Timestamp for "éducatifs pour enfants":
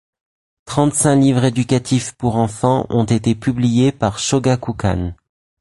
1.43-2.87